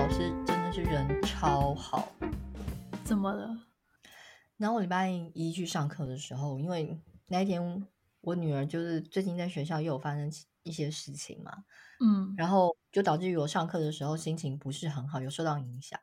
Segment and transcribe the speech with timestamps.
[0.00, 2.10] 老师真的是人超好。
[3.04, 3.54] 怎么了？
[4.56, 7.86] 然后我礼拜一去上课的时候，因为那一天
[8.22, 10.32] 我女儿就是最近在学校又有发生
[10.62, 11.52] 一些事情嘛，
[12.00, 16.00] 嗯，然后就导致于我上课的时候心情不是很好，有受到影响。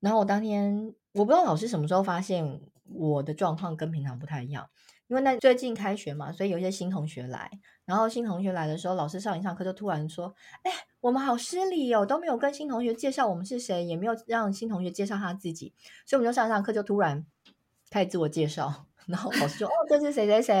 [0.00, 4.68] 然后我当天我不知道老师什么时候发现我的状况跟平常不太一样。
[5.08, 7.50] 因为那最近开学嘛，所以有一些新同学来，
[7.86, 10.70] 然后新同学来的时候，老师上一上课就突然说：“哎，
[11.00, 15.72] 我们好失礼哦，都没有跟新同学介绍我们是谁，也没有让新同学介绍他自己，
[16.06, 17.24] 所以我们就上上课就突然
[17.90, 20.54] 开始自我介绍，然后老师说：‘哦，这是谁谁谁’，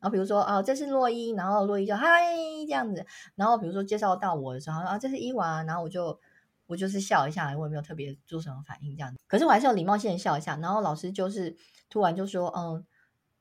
[0.00, 2.34] 然后比如说哦，这是洛伊，然后洛伊就嗨
[2.66, 3.04] 这样子，
[3.34, 6.18] 然后比如说介绍到我的时候啊，这是伊娃，然后我就
[6.66, 11.56] 我就是笑一下，我也没有特别做什么反应这样子，可是我还是有礼貌性的笑一下，然后老师就是
[11.88, 12.84] 突然就说：‘嗯。’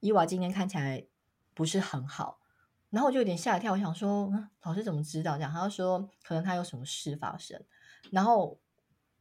[0.02, 1.06] 伊娃今天看起来
[1.54, 2.40] 不是很好，
[2.92, 3.74] 然后我就有点吓一跳。
[3.74, 5.52] 我想说，嗯，老师怎么知道这样？
[5.52, 7.60] 他就说可能他有什么事发生。
[8.12, 8.60] 然后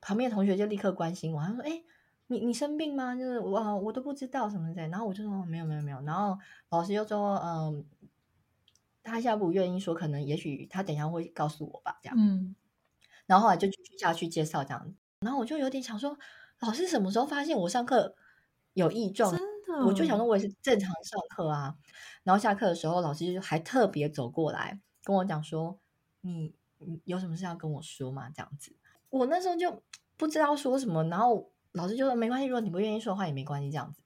[0.02, 1.82] 旁边的同学就立刻关心我，他说：“哎，
[2.26, 3.14] 你你生病吗？
[3.14, 7.86] 就是我我都不知道什么的。”然后我就说：“没有没有没有。”然后老师就说：“嗯，
[9.02, 12.54] 他现在不愿意说，可能也许他等一下会告诉我吧。”这样，嗯。
[13.26, 14.94] 然后后来就继续下去介绍这样。
[15.20, 16.18] 然后我就有点想说，
[16.58, 18.16] 老师什么时候发现我上课
[18.72, 19.32] 有异状？
[19.86, 21.76] 我就想说，我也是正常上课啊。
[22.22, 25.78] 然后下课的时候，老师就还特别走过来跟我讲说
[26.20, 28.76] ：“你你有什么事要跟我说吗？”这样子，
[29.08, 29.82] 我那时候就
[30.16, 31.02] 不知道说什么。
[31.04, 34.02] 然后老师就说：“没关系，如果你不愿意说的话也没关系。”这样子。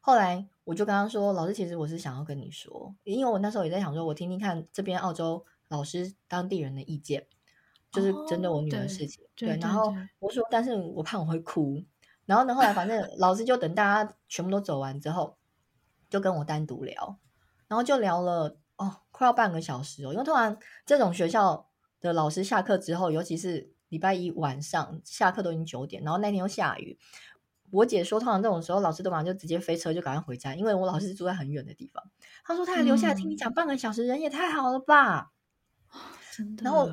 [0.00, 7.26] 后来我就跟他说：“老师，其实我是想要跟你说，因为我那时候也在想说，我听听看这边澳洲老师当地人的意见，
[7.90, 9.24] 就是针对我女儿的事情。
[9.34, 11.84] 对，对，然后我说，但是我怕我会哭。”
[12.30, 15.36] 然后呢，后来反正老师就等大家全部都走完之后，
[16.08, 17.18] 就跟我单独聊，
[17.66, 20.12] 然后就聊了哦，快要半个小时哦。
[20.12, 21.68] 因为突然这种学校
[22.00, 26.96] 的老师下课之后，尤其是礼拜一晚上下课都已经九点，然后那天又下雨，
[27.72, 32.00] 我姐说，通常这种时候老师都马上就直接飞车就赶快回家，因为我老师是住在很远的地方。
[32.44, 35.32] 她说她还留下来听你讲半个小时，嗯、人也太好了吧？
[36.36, 36.62] 真的。
[36.62, 36.88] 然后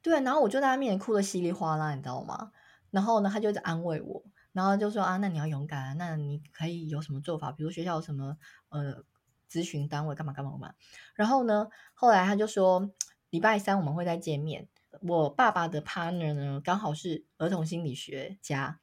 [0.00, 2.52] 对，然后我就在她面前哭的稀里哗啦，你知道吗？
[2.90, 4.24] 然后呢，她就在安慰我。
[4.58, 7.52] 然后就说啊，那你要勇敢啊，那你可以有什么做法？
[7.52, 8.36] 比如学校有什么
[8.70, 9.04] 呃
[9.48, 10.74] 咨询单位干嘛干嘛干嘛。
[11.14, 12.90] 然后呢，后来他就说
[13.30, 14.66] 礼拜三我们会再见面。
[15.00, 18.80] 我爸爸的 partner 呢，刚好是儿童心理学家，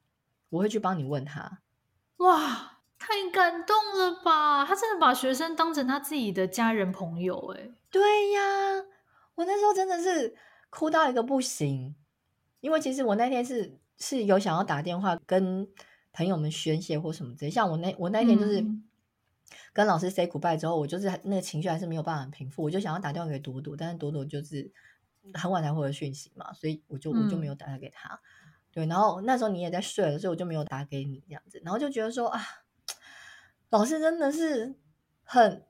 [0.47, 1.59] 我会去帮你问他。
[2.19, 4.63] 哇，太感动了吧！
[4.65, 7.73] 他真的把学生当成他自己的家人朋友诶。
[7.91, 8.41] 对呀，
[9.35, 10.37] 我那时候真的是
[10.69, 11.97] 哭到一个不行，
[12.61, 13.77] 因为其实我那天是。
[13.97, 15.67] 是有想要打电话跟
[16.11, 18.65] 朋友们宣泄或什么之类，像我那我那天就是
[19.73, 24.71] 跟老师 say goodbye 之后，我就是那个情绪还是没有办法平复，我就想要打电话给朵朵，但是朵朵就是
[25.33, 28.19] 很晚才回的讯息嘛，所以我就我就没有打给他。
[28.71, 32.41] 对，然后那时候你也在睡了，所以我就没有打给你这样子，然后就觉得说啊，
[33.69, 34.75] 老师真的是
[35.23, 35.63] 很。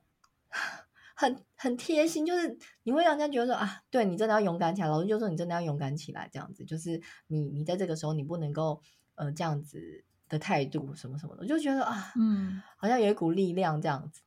[1.15, 4.87] 很很贴心，就是你会让人家觉得说啊，对你真的要勇敢起来。
[4.87, 8.81] 老师就说你真的要勇敢起来，这样子就是你你在这个时候你不能够
[9.15, 14.21] 呃这样子的态度什么什么的，我就觉得啊，嗯，好像有一股力量这样子。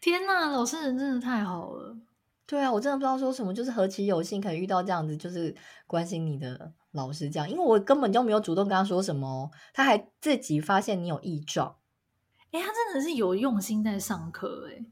[0.00, 1.96] 天哪，老师人真的太好了。
[2.46, 5.54] 对啊，我真的不知道说什么，就是何其有幸可以遇到这样子就是
[5.86, 11.76] 关心你的老师这样，因为我根本就没有主动跟他说什么，他还自己发现你有异状。
[12.52, 14.86] 哎，他真的是有用心在上课哎。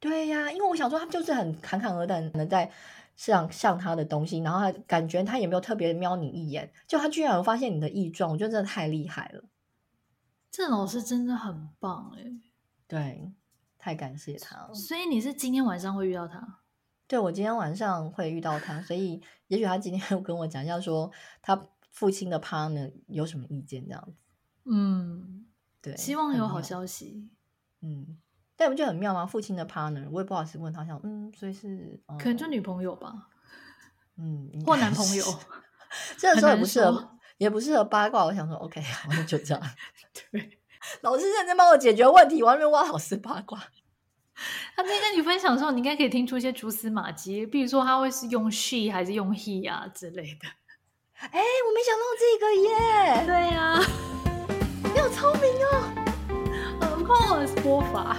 [0.00, 2.72] 对呀，因为我想说，他就是很侃侃而谈的在
[3.14, 9.44] 上上他的东西，然后他感觉他也没有特别瞄你一眼，就他居然有发现你的异状，我觉得真的太厉害了。
[10.50, 12.24] 这老师真的很棒哎，
[12.88, 13.30] 对，
[13.78, 14.72] 太感谢他了。
[14.72, 16.60] 所以你是今天晚上会遇到他？
[17.06, 21.12] 对，我今天晚上会遇到他，所以也许他今天会跟我讲一下，说
[21.42, 24.14] 他父亲的 partner 有什么意见这样子。
[24.64, 25.46] 嗯，
[25.82, 27.28] 对，希望有好消息。
[27.82, 28.18] 嗯。
[28.60, 29.24] 但不就很妙吗？
[29.24, 33.10] 父亲的 partner，我也不好意思问他，想嗯，所以是、嗯、可能就女朋友吧，
[34.18, 35.24] 嗯，或男朋友。
[36.18, 38.26] 这个时候也不适合，也不适合八卦。
[38.26, 39.62] 我想说，OK， 我就这样。
[40.30, 40.58] 对，
[41.00, 43.58] 老师认真帮我解决问题，我还没挖老师八卦。
[44.76, 50.46] 他在跟你分享的时候，你应该可以听出一些蛛丝马迹，比如说他会是用 she 还是用 he 啊之类的。
[51.16, 53.24] 哎，我没想到这个耶。
[53.24, 53.80] 对呀、啊，
[54.92, 55.70] 你好聪明哦。
[56.82, 58.14] Of course，播法。